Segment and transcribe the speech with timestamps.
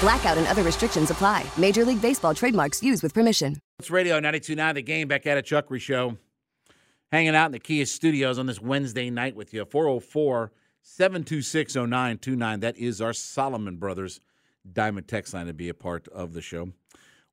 [0.00, 1.44] Blackout and other restrictions apply.
[1.56, 3.56] Major League Baseball trademarks used with permission.
[3.78, 6.18] It's Radio 92.9, the game back at a Chuckery Show.
[7.10, 9.64] Hanging out in the Kia studios on this Wednesday night with you.
[9.64, 10.52] 404
[10.82, 12.60] 726 0929.
[12.60, 14.20] That is our Solomon Brothers
[14.70, 16.72] Diamond Text line to be a part of the show.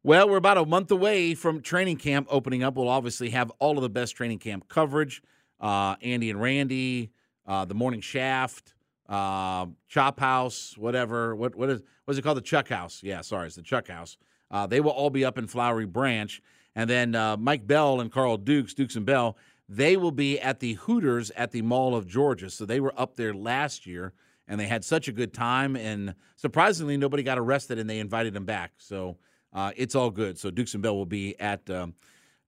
[0.03, 2.75] Well, we're about a month away from training camp opening up.
[2.75, 5.21] We'll obviously have all of the best training camp coverage.
[5.59, 7.11] Uh, Andy and Randy,
[7.47, 8.73] uh, the Morning Shaft,
[9.09, 11.35] uh, Chop House, whatever.
[11.35, 12.37] What what is what is it called?
[12.37, 13.01] The Chuck House.
[13.03, 14.17] Yeah, sorry, it's the Chuck House.
[14.51, 16.41] Uh, they will all be up in Flowery Branch,
[16.75, 19.35] and then uh, Mike Bell and Carl Dukes, Dukes and Bell,
[19.67, 22.49] they will be at the Hooters at the Mall of Georgia.
[22.49, 24.13] So they were up there last year,
[24.47, 28.33] and they had such a good time, and surprisingly, nobody got arrested, and they invited
[28.33, 28.73] them back.
[28.77, 29.17] So
[29.53, 30.37] uh, it's all good.
[30.37, 31.69] So Dukes and Bell will be at.
[31.69, 31.95] Um,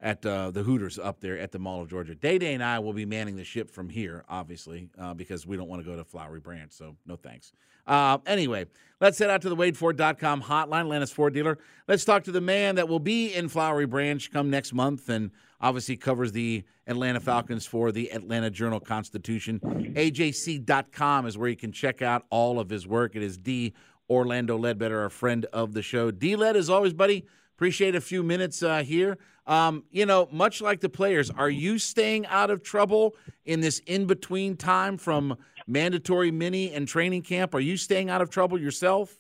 [0.06, 2.14] at uh, the Hooters up there at the Mall of Georgia.
[2.14, 5.58] Day Day and I will be manning the ship from here, obviously, uh, because we
[5.58, 6.72] don't want to go to Flowery Branch.
[6.72, 7.52] So no thanks.
[7.88, 8.68] Uh, anyway,
[9.02, 11.58] let's head out to the WadeFord.com hotline, Atlanta's Ford dealer.
[11.88, 15.32] Let's talk to the man that will be in Flowery Branch come next month and
[15.60, 19.60] obviously covers the Atlanta Falcons for the Atlanta Journal Constitution.
[19.60, 23.16] AJC.com is where you can check out all of his work.
[23.16, 23.74] It is D.
[24.08, 26.12] Orlando Ledbetter, a friend of the show.
[26.12, 26.36] D.
[26.36, 29.18] Led, as always, buddy, appreciate a few minutes uh, here.
[29.48, 33.80] Um, you know, much like the players, are you staying out of trouble in this
[33.86, 37.54] in between time from mandatory mini and training camp?
[37.54, 39.18] Are you staying out of trouble yourself?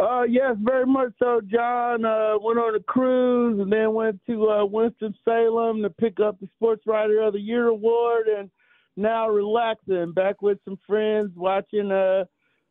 [0.00, 2.04] Uh, yes, very much so, Jon.
[2.04, 6.40] Uh, went on a cruise and then went to uh, Winston Salem to pick up
[6.40, 8.50] the Sports Writer of the Year award, and
[8.96, 12.24] now relaxing, back with some friends, watching uh,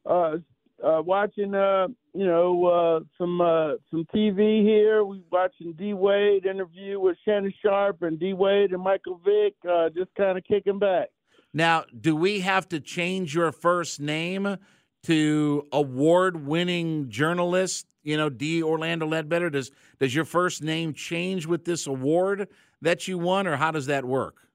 [0.09, 0.37] uh,
[0.83, 5.03] uh, watching uh, you know uh, some uh, some TV here.
[5.03, 9.55] We watching D Wade interview with Shannon Sharpe and D Wade and Michael Vick.
[9.69, 11.09] Uh, just kind of kicking back.
[11.53, 14.57] Now, do we have to change your first name
[15.03, 17.87] to award-winning journalist?
[18.03, 19.49] You know, D Orlando Ledbetter.
[19.49, 22.47] Does does your first name change with this award
[22.81, 24.48] that you won, or how does that work?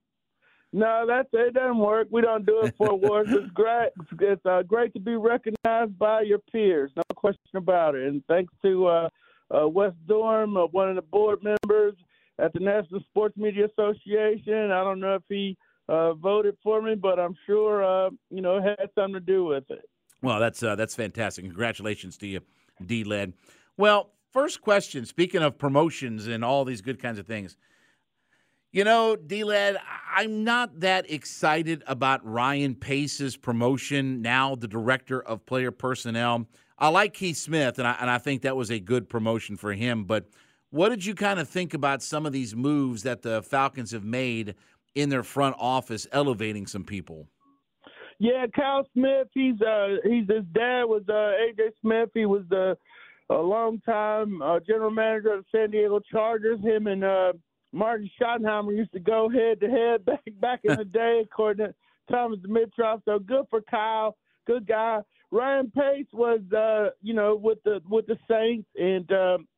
[0.74, 1.54] No, that's it.
[1.54, 2.08] Doesn't work.
[2.10, 3.30] We don't do it for awards.
[3.32, 3.90] It's great.
[4.18, 6.90] It's uh, great to be recognized by your peers.
[6.96, 8.08] No question about it.
[8.08, 9.08] And thanks to uh,
[9.52, 11.94] uh, Wes Durham, uh, one of the board members
[12.40, 14.72] at the National Sports Media Association.
[14.72, 15.56] I don't know if he
[15.88, 19.44] uh, voted for me, but I'm sure uh, you know it had something to do
[19.44, 19.88] with it.
[20.22, 21.44] Well, that's uh, that's fantastic.
[21.44, 22.40] Congratulations to you,
[22.84, 23.04] D.
[23.04, 23.34] Led.
[23.76, 25.06] Well, first question.
[25.06, 27.56] Speaking of promotions and all these good kinds of things.
[28.74, 29.76] You know, D-Led,
[30.16, 36.48] I'm not that excited about Ryan Pace's promotion now, the director of player personnel.
[36.76, 39.74] I like Keith Smith, and I, and I think that was a good promotion for
[39.74, 40.06] him.
[40.06, 40.26] But
[40.70, 44.02] what did you kind of think about some of these moves that the Falcons have
[44.02, 44.56] made
[44.96, 47.28] in their front office, elevating some people?
[48.18, 49.28] Yeah, Kyle Smith.
[49.34, 52.08] He's uh, he's his dad was uh, AJ Smith.
[52.12, 52.76] He was the
[53.30, 56.58] a long time uh, general manager of the San Diego Chargers.
[56.60, 57.34] Him and uh,
[57.74, 61.74] Martin Schottenheimer used to go head to head back back in the day, according to
[62.10, 63.02] Thomas Dimitroff.
[63.04, 64.16] So good for Kyle,
[64.46, 65.00] good guy.
[65.30, 69.48] Ryan Pace was, uh, you know, with the with the Saints, and um,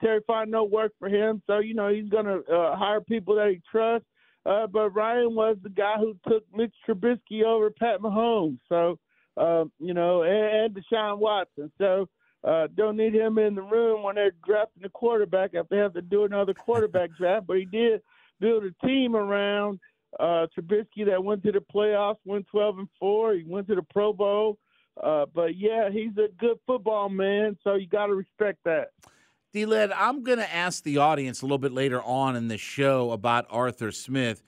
[0.00, 1.42] Terry Fontenot worked for him.
[1.46, 4.08] So you know he's gonna uh, hire people that he trusts.
[4.46, 8.58] Uh, but Ryan was the guy who took Mitch Trubisky over Pat Mahomes.
[8.68, 8.98] So
[9.36, 11.70] uh, you know, and, and Deshaun Watson.
[11.78, 12.08] So
[12.44, 15.92] Uh, don't need him in the room when they're drafting the quarterback if they have
[15.94, 17.46] to do another quarterback draft.
[17.46, 18.00] But he did
[18.40, 19.80] build a team around
[20.18, 23.34] uh, Trubisky that went to the playoffs, went 12 and four.
[23.34, 24.58] He went to the Pro Bowl.
[25.02, 28.88] Uh, but yeah, he's a good football man, so you got to respect that.
[29.52, 33.12] D-Led, I'm going to ask the audience a little bit later on in the show
[33.12, 34.42] about Arthur Smith.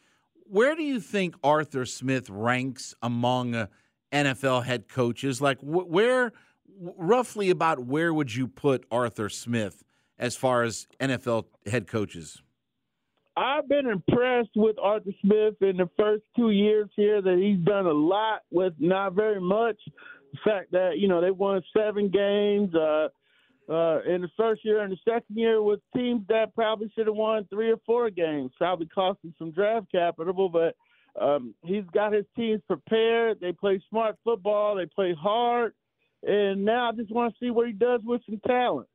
[0.44, 3.68] Where do you think Arthur Smith ranks among
[4.12, 5.40] NFL head coaches?
[5.40, 6.32] Like, wh- where,
[6.80, 9.84] roughly about where would you put Arthur Smith
[10.18, 12.42] as far as NFL head coaches?
[13.36, 17.86] I've been impressed with Arthur Smith in the first two years here that he's done
[17.86, 19.76] a lot with not very much.
[20.32, 22.74] The fact that, you know, they won seven games.
[22.74, 23.08] Uh,
[23.70, 27.14] uh, in the first year and the second year with teams that probably should have
[27.14, 30.48] won three or four games, probably costing some draft capital.
[30.48, 30.74] But
[31.20, 33.38] um, he's got his teams prepared.
[33.40, 34.74] They play smart football.
[34.74, 35.72] They play hard.
[36.22, 38.88] And now I just want to see what he does with some talent.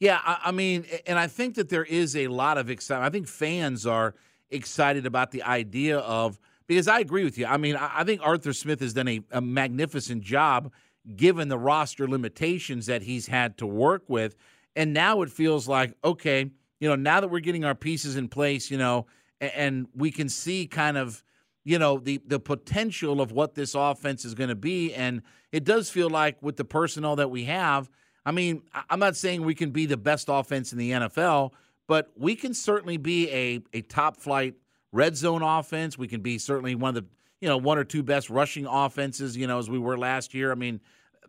[0.00, 3.06] Yeah, I, I mean, and I think that there is a lot of excitement.
[3.06, 4.14] I think fans are
[4.50, 7.46] excited about the idea of because I agree with you.
[7.46, 10.72] I mean, I, I think Arthur Smith has done a, a magnificent job
[11.16, 14.36] given the roster limitations that he's had to work with.
[14.76, 16.50] And now it feels like, okay,
[16.80, 19.06] you know, now that we're getting our pieces in place, you know,
[19.40, 21.24] and, and we can see kind of,
[21.68, 24.94] you know, the the potential of what this offense is going to be.
[24.94, 25.20] And
[25.52, 27.90] it does feel like with the personnel that we have,
[28.24, 31.50] I mean, I'm not saying we can be the best offense in the NFL,
[31.86, 34.54] but we can certainly be a, a top flight
[34.92, 35.98] red zone offense.
[35.98, 37.10] We can be certainly one of the,
[37.42, 40.50] you know, one or two best rushing offenses, you know, as we were last year.
[40.50, 40.80] I mean,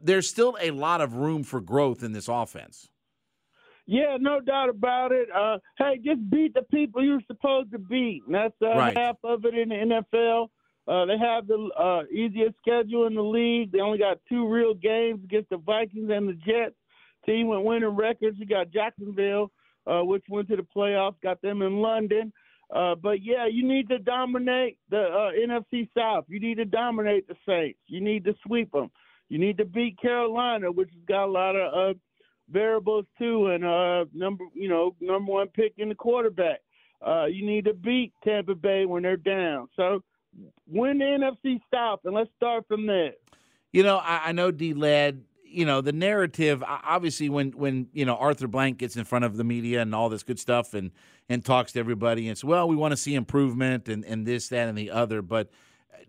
[0.02, 2.88] there's still a lot of room for growth in this offense.
[3.92, 5.30] Yeah, no doubt about it.
[5.36, 8.22] Uh, hey, just beat the people you're supposed to beat.
[8.28, 8.96] And that's uh, right.
[8.96, 10.50] half of it in the NFL.
[10.88, 13.72] Uh, they have the uh, easiest schedule in the league.
[13.72, 16.76] They only got two real games against the Vikings and the Jets.
[17.26, 18.38] Team with winning records.
[18.38, 19.50] You got Jacksonville,
[19.88, 22.32] uh, which went to the playoffs, got them in London.
[22.70, 26.26] Uh, but yeah, you need to dominate the uh, NFC South.
[26.28, 27.80] You need to dominate the Saints.
[27.88, 28.92] You need to sweep them.
[29.30, 31.98] You need to beat Carolina, which has got a lot of uh,
[32.52, 36.60] variables too, and uh, number you know number one pick in the quarterback.
[37.06, 39.70] Uh, you need to beat Tampa Bay when they're down.
[39.76, 40.04] So
[40.68, 43.14] win the NFC South, and let's start from there.
[43.72, 45.24] You know, I, I know D led.
[45.52, 46.64] You know, the narrative.
[46.68, 50.10] Obviously, when when you know Arthur Blank gets in front of the media and all
[50.10, 50.92] this good stuff, and
[51.28, 54.50] and talks to everybody, and says, "Well, we want to see improvement and and this,
[54.50, 55.50] that, and the other." But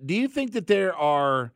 [0.04, 1.52] do you think that there are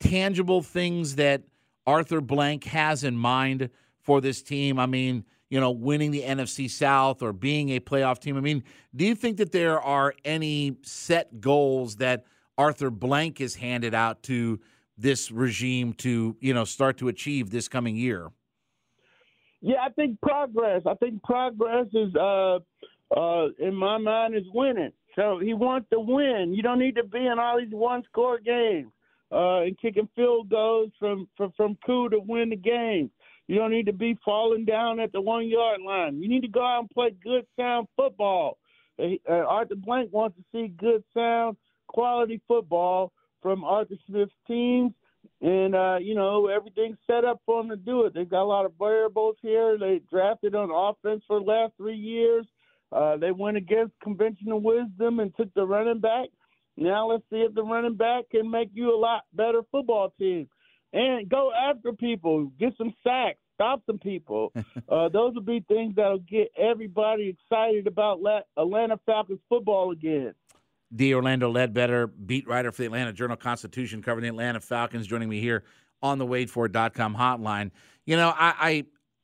[0.00, 1.42] tangible things that
[1.86, 3.70] Arthur Blank has in mind
[4.04, 4.78] for this team?
[4.78, 8.36] I mean, you know, winning the NFC South or being a playoff team.
[8.36, 8.62] I mean,
[8.94, 12.24] do you think that there are any set goals that
[12.56, 14.60] Arthur Blank has handed out to
[14.96, 18.30] this regime to, you know, start to achieve this coming year?
[19.60, 20.82] Yeah, I think progress.
[20.86, 22.58] I think progress is, uh,
[23.16, 24.92] uh, in my mind, is winning.
[25.16, 26.52] So he wants to win.
[26.54, 28.90] You don't need to be in all these one-score games
[29.32, 33.10] uh, and kicking field goals from, from from coup to win the game.
[33.46, 36.22] You don't need to be falling down at the one yard line.
[36.22, 38.58] You need to go out and play good, sound football.
[38.98, 41.56] Uh, Arthur Blank wants to see good, sound,
[41.88, 43.12] quality football
[43.42, 44.92] from Arthur Smith's teams,
[45.42, 48.14] and uh, you know everything's set up for them to do it.
[48.14, 49.76] They've got a lot of variables here.
[49.78, 52.46] They drafted on offense for the last three years.
[52.92, 56.28] Uh, they went against conventional wisdom and took the running back.
[56.76, 60.48] Now let's see if the running back can make you a lot better football team.
[60.94, 64.52] And go after people, get some sacks, stop some people.
[64.88, 68.20] uh, those will be things that'll get everybody excited about
[68.56, 70.34] Atlanta Falcons football again.
[70.94, 71.12] D.
[71.12, 75.40] Orlando Ledbetter, beat writer for the Atlanta Journal Constitution, covering the Atlanta Falcons, joining me
[75.40, 75.64] here
[76.00, 77.72] on the WadeFord.com hotline.
[78.06, 78.54] You know, I,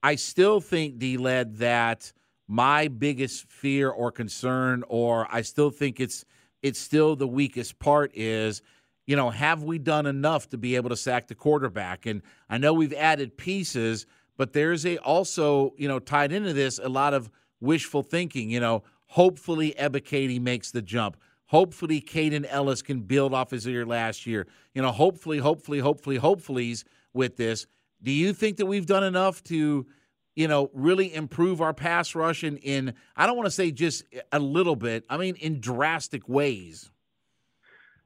[0.03, 1.17] I, I still think, D.
[1.17, 2.13] Led, that
[2.49, 6.25] my biggest fear or concern, or I still think it's–
[6.63, 8.63] it's still the weakest part is
[9.11, 12.07] you know have we done enough to be able to sack the quarterback?
[12.07, 16.79] And i know we've added pieces but there's a also you know tied into this
[16.79, 17.29] a lot of
[17.61, 21.17] wishful thinking you know hopefully Ebiketie makes the jump.
[21.47, 24.47] Hopefully Kaden Elliss can build off his year last year.
[24.75, 27.67] You know hopefully hopefully hopefully hopefully's with this.
[28.01, 29.87] Do you think that we've done enough to
[30.37, 34.05] you know, really improve our pass rush in, in I don't want to say just
[34.31, 36.91] a little bit, I mean, in drastic ways?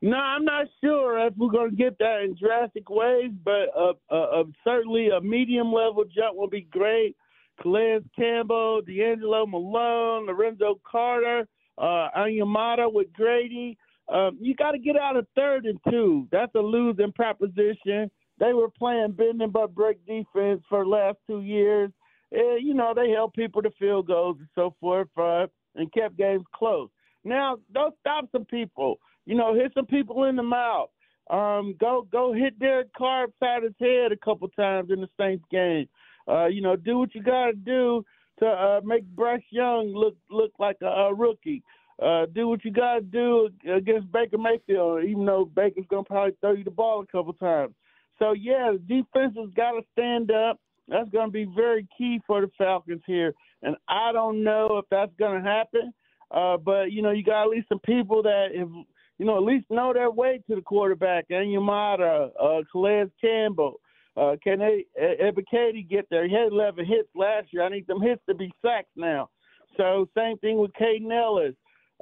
[0.05, 3.95] No, I'm not sure if we're going to get that in drastic ways, but uh,
[4.11, 7.17] uh, uh, certainly a medium level jump will be great.
[7.63, 13.79] Calais Campbell, DeAngelo Malone, Lorenzo Carter, uh, Onyemata with Grady.
[14.13, 16.29] Um, you got to get out of third and two.
[16.31, 18.11] That's a losing proposition.
[18.39, 21.91] they were playing bending but break defense for the last two years.
[22.31, 25.47] And, you know, they held people to field goals and so forth uh,
[25.77, 26.91] and kept games close.
[27.25, 28.99] Now, don't stop some people.
[29.27, 30.91] You know, hit some people in the mouth.
[31.31, 35.45] Um, go go hit Derek Carr upside his head a couple times in the Saints
[35.51, 35.89] game.
[36.29, 38.05] Uh, you know, do what you got to do
[38.41, 41.63] to uh, make Bryce Young look look like a, a rookie.
[42.03, 46.37] Uh, do what you got to do against Baker Mayfield, even though Baker's gonna probably
[46.41, 47.75] throw you the ball a couple times.
[48.19, 50.59] So yeah, the defense has got to stand up.
[50.89, 54.85] That's going to be very key for the Falcons here, and I don't know if
[54.91, 55.95] that's going to happen.
[56.31, 58.71] Uh, but you know, you got at least some people that have,
[59.19, 61.29] you know, at least know their way to the quarterback.
[61.31, 63.81] Onyemata, uh, Calais Campbell.
[64.17, 66.29] Uh, can they, Ebiketie get there?
[66.29, 67.65] He had 11 hits last year.
[67.65, 69.29] I need them hits to be sacks now.
[69.77, 71.55] So same thing with Kaden Elliss.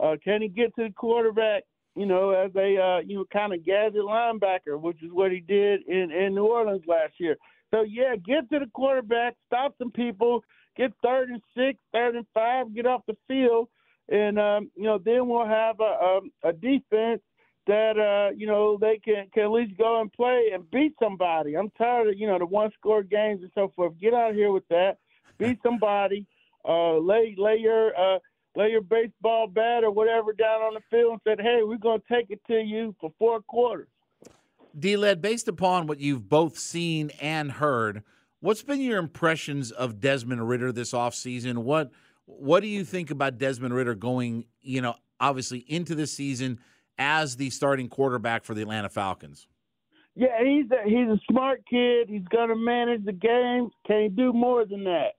[0.02, 1.64] Uh, can he get to the quarterback?
[1.94, 5.40] You know, as a uh, you know kind of gadget linebacker, which is what he
[5.40, 7.36] did in in New Orleans last year.
[7.70, 10.42] So yeah, get to the quarterback, stop some people,
[10.76, 13.68] get third and six, third and five, get off the field,
[14.08, 17.20] and um, you know then we'll have a, a, a defense
[17.66, 21.54] that uh, you know they can can at least go and play and beat somebody.
[21.54, 23.92] I'm tired of you know the one score games and so forth.
[24.00, 24.98] Get out here with that,
[25.38, 26.26] beat somebody,
[26.68, 28.18] uh, lay lay your uh,
[28.56, 32.00] lay your baseball bat or whatever down on the field and said, hey, we're going
[32.00, 33.88] to take it to you for four quarters.
[34.78, 38.02] D-Led, based upon what you've both seen and heard,
[38.40, 41.58] what's been your impressions of Desmond Ridder this offseason?
[41.58, 41.90] What
[42.26, 46.58] what do you think about Desmond Ridder going, you know, obviously into the season
[46.98, 49.46] as the starting quarterback for the Atlanta Falcons?
[50.14, 52.08] Yeah, he's a, he's a smart kid.
[52.08, 53.70] He's going to manage the game.
[53.86, 55.12] Can he do more than that?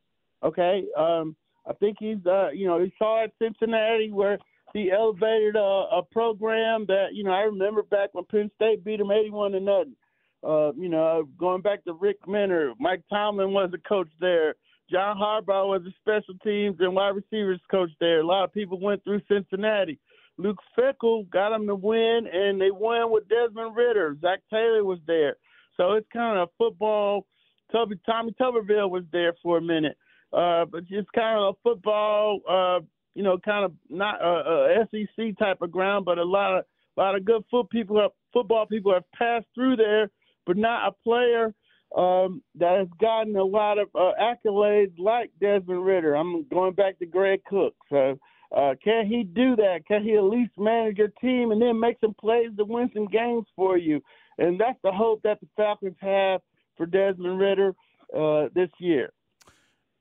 [0.44, 0.84] Okay.
[0.98, 1.36] Um,
[1.68, 4.38] I think he's, uh, you know, he saw at Cincinnati where
[4.74, 9.00] he elevated a, a program that, you know, I remember back when Penn State beat
[9.00, 9.96] him 81 to nothing.
[10.44, 14.56] Uh, you know, going back to Rick Minter, Mike Tomlin was the coach there.
[14.90, 18.20] John Harbaugh was a special teams and wide receivers coach there.
[18.20, 20.00] A lot of people went through Cincinnati.
[20.38, 24.18] Luke Fickell got them to win, and they won with Desmond Ridder.
[24.22, 25.38] Zac Taylor was there.
[25.78, 27.26] So it's kind of a football.
[27.72, 29.98] Tommy, Tommy Tuberville was there for a minute
[30.34, 32.80] uh, but just kind of a football, uh,
[33.14, 36.66] you know, kind of not a, a SEC type of ground, but a lot of
[36.98, 40.10] a lot of good foot people football people have passed through there,
[40.46, 41.54] but not a player
[41.96, 46.16] um, that has gotten a lot of uh, accolades like Desmond Ridder.
[46.16, 47.76] I'm going back to Greg Cook.
[47.90, 48.20] So
[48.56, 49.82] uh, can he do that?
[49.88, 53.08] Can he at least manage your team and then make some plays to win some
[53.08, 54.02] games for you?
[54.38, 56.42] And that's the hope that the Falcons have
[56.78, 57.76] for Desmond Ridder
[58.16, 59.12] uh, this year.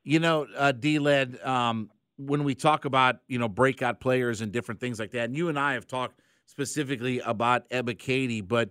[0.05, 4.51] You know, uh, D led, um, when we talk about, you know, breakout players and
[4.51, 8.71] different things like that, and you and I have talked specifically about Ebiketie, but,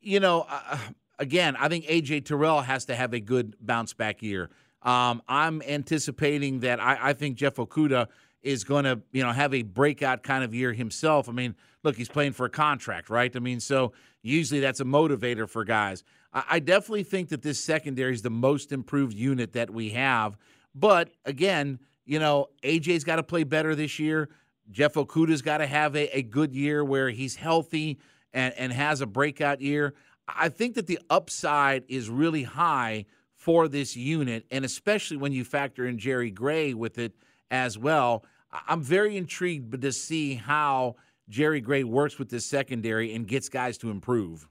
[0.00, 0.78] you know, uh
[1.18, 4.50] again, I think AJ Terrell has to have a good bounce back year.
[4.82, 8.06] Um, I'm anticipating that I, I think Jeff Okudah
[8.42, 11.28] is going to, you know, have a breakout kind of year himself.
[11.28, 13.34] I mean, look, he's playing for a contract, right?
[13.34, 16.04] I mean, so usually that's a motivator for guys.
[16.32, 20.38] I, I definitely think that this secondary is the most improved unit that we have.
[20.74, 24.28] But again, you know, AJ's got to play better this year.
[24.70, 27.98] Jeff Okudah's got to have a, a good year where he's healthy
[28.32, 29.94] and, and has a breakout year.
[30.28, 35.44] I think that the upside is really high for this unit, and especially when you
[35.44, 37.14] factor in Jerry Gray with it
[37.50, 38.24] as well.
[38.66, 40.96] I'm very intrigued to see how
[41.28, 44.48] Jerry Gray works with this secondary and gets guys to improve.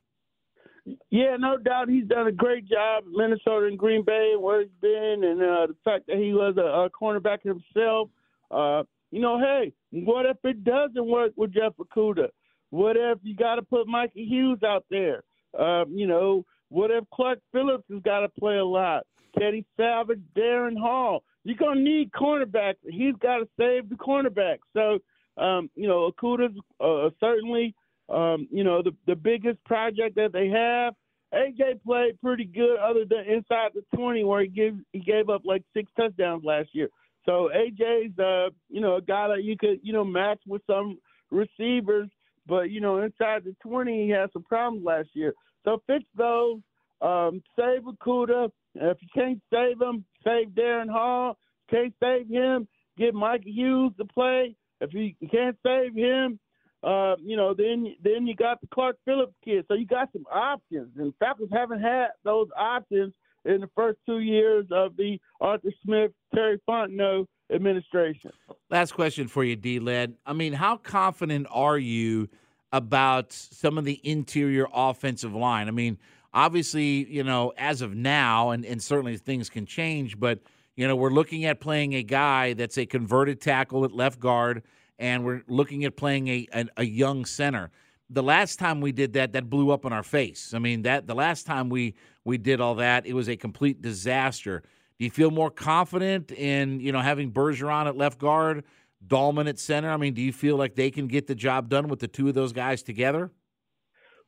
[1.09, 4.69] Yeah, no doubt he's done a great job in Minnesota and Green Bay where he's
[4.81, 8.09] been, and uh, the fact that he was a, a cornerback himself.
[8.49, 12.29] Uh, you know, hey, what if it doesn't work with Jeff Okudah?
[12.69, 15.23] What if you got to put Mikey Hughes out there?
[15.57, 19.05] Uh, you know, what if Clark Phillips has got to play a lot?
[19.37, 21.23] Teddy Savage, Darren Hall.
[21.43, 22.75] You're gonna need cornerbacks.
[22.89, 24.57] He's got to save the cornerback.
[24.73, 24.99] So,
[25.41, 27.75] um, you know, Okudah's uh, certainly
[28.09, 30.93] um, you know, the the biggest project that they have.
[31.33, 35.41] AJ played pretty good, other than inside the 20, where he gave he gave up
[35.43, 36.89] like six touchdowns last year.
[37.25, 40.99] So AJ's, uh, you know, a guy that you could, you know, match with some
[41.29, 42.07] receivers,
[42.47, 45.33] but you know, inside the 20, he had some problems last year.
[45.65, 46.59] So fix those.
[47.01, 48.49] Um, save Okudah.
[48.75, 51.37] If you can't save him, save Darren Hall.
[51.69, 54.55] Can't save him, get Mike Hughes to play.
[54.79, 56.39] If you can't save him,
[56.83, 59.65] uh, you know, then then you got the Clark Phillips kid.
[59.67, 63.13] So you got some options, and Falcons haven't had those options
[63.45, 68.31] in the first two years of the Arthur Smith Terry Fontenot administration.
[68.69, 69.79] Last question for you, D.
[69.79, 70.15] Led.
[70.25, 72.29] I mean, how confident are you
[72.71, 75.67] about some of the interior offensive line?
[75.67, 75.97] I mean,
[76.33, 80.39] obviously, you know, as of now, and, and certainly things can change, but,
[80.75, 84.63] you know, we're looking at playing a guy that's a converted tackle at left guard,
[84.99, 87.71] and we're looking at playing a, a, a young center.
[88.09, 90.53] The last time we did that, that blew up in our face.
[90.53, 93.81] I mean, that the last time we we did all that, it was a complete
[93.81, 94.63] disaster.
[94.99, 98.63] Do you feel more confident in you know having Bergeron at left guard,
[99.05, 99.91] Dalman at center?
[99.91, 102.27] I mean, do you feel like they can get the job done with the two
[102.27, 103.31] of those guys together?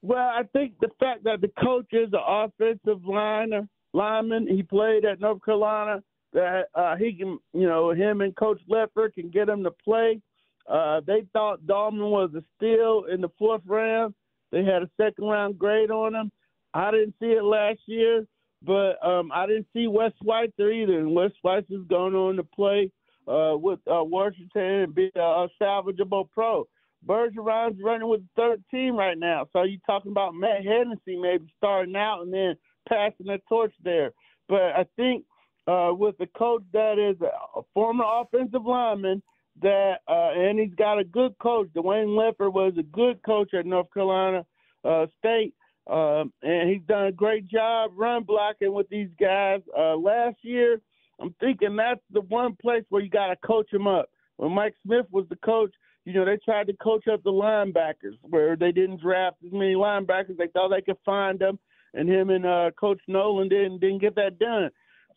[0.01, 5.03] Well, I think the fact that the coach is an offensive liner, lineman, he played
[5.03, 9.49] at North Carolina, that uh, he can, you know, him and Coach Ledford can get
[9.49, 10.21] him to play.
[10.69, 14.13] Uh, they thought Dalman was a steal in the fourth round.
[14.51, 16.31] They had a second round grade on him.
[16.73, 18.25] I didn't see it last year,
[18.61, 20.99] but um, I didn't see Wes Schweitzer either.
[20.99, 22.91] And Wes Schweitzer's going on to play
[23.27, 26.67] uh, with uh, Washington and be a, a salvageable pro.
[27.07, 29.47] Bergeron's running with the third team right now.
[29.53, 32.55] So you're talking about Matt Hennessy maybe starting out and then
[32.87, 34.11] passing the torch there.
[34.49, 35.23] But I think
[35.67, 39.21] uh, with a coach that is a former offensive lineman
[39.61, 41.67] that uh, and he's got a good coach.
[41.75, 44.45] Dwayne Ledford was a good coach at North Carolina
[44.83, 45.53] uh, State.
[45.89, 49.61] Um, and he's done a great job run blocking with these guys.
[49.77, 50.79] Uh, last year,
[51.19, 54.09] I'm thinking that's the one place where you got to coach them up.
[54.37, 55.73] When Mike Smith was the coach,
[56.05, 59.73] you know, they tried to coach up the linebackers where they didn't draft as many
[59.73, 60.37] linebackers.
[60.37, 61.59] They thought they could find them,
[61.93, 64.69] and him and uh, Coach Nolan didn't didn't get that done.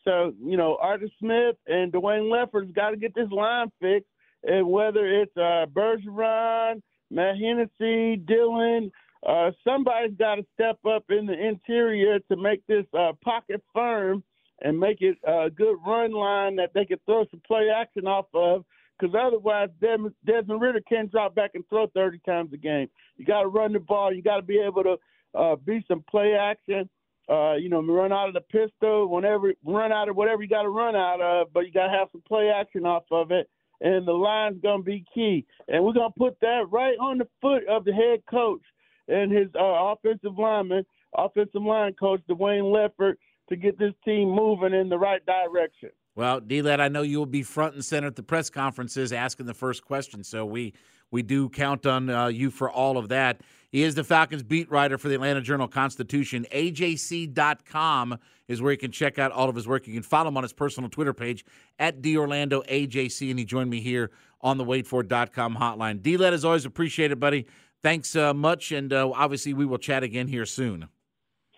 [0.04, 4.08] So, you know, Arthur Smith and Dwayne Ledford's got to get this line fixed.
[4.42, 8.90] And whether it's uh, Bergeron, Matt Hennessy, Dillon,
[9.26, 14.22] uh, somebody's got to step up in the interior to make this uh, pocket firm
[14.62, 18.26] and make it a good run line that they can throw some play action off
[18.34, 18.64] of
[18.98, 22.88] because otherwise Desmond, Desmond Ridder can't drop back and throw 30 times a game.
[23.16, 24.12] You got to run the ball.
[24.12, 24.96] You got to be able to
[25.34, 26.88] uh, be some play action.
[27.28, 30.62] Uh, you know, run out of the pistol whenever, run out of whatever you got
[30.62, 33.48] to run out of, but you got to have some play action off of it.
[33.80, 35.46] And the line's going to be key.
[35.68, 38.62] And we're going to put that right on the foot of the head coach
[39.08, 40.84] and his uh, offensive lineman,
[41.16, 43.14] offensive line coach, Dwayne Ledford
[43.48, 45.90] to get this team moving in the right direction.
[46.14, 49.46] Well, D-Led, I know you will be front and center at the press conferences asking
[49.46, 50.74] the first question, so we
[51.10, 53.42] we do count on uh, you for all of that.
[53.70, 56.46] He is the Falcons beat writer for the Atlanta Journal Constitution.
[56.52, 59.86] AJC.com is where you can check out all of his work.
[59.86, 61.44] You can follow him on his personal Twitter page
[61.78, 64.10] at DOrlandoAJC, and he joined me here
[64.40, 66.02] on the WadeFord.com hotline.
[66.02, 67.46] D-Led, as always, appreciate it, buddy.
[67.82, 70.88] Thanks uh, much, and uh, obviously we will chat again here soon.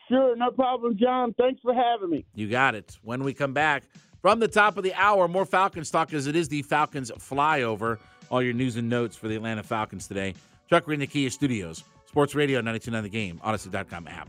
[0.09, 1.35] Sure, no problem, Jon.
[1.35, 2.25] Thanks for having me.
[2.35, 2.99] You got it.
[3.03, 3.85] When we come back,
[4.21, 7.99] from the top of the hour, more Falcons talk as it is the Falcons flyover.
[8.31, 10.35] All your news and notes for the Atlanta Falcons today.
[10.71, 14.29] Chuckery in the Kia Studios, Sports Radio 929 The Game, Audacy.com app.